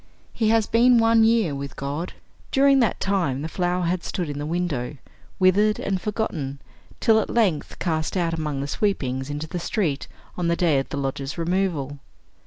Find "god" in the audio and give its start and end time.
1.75-2.13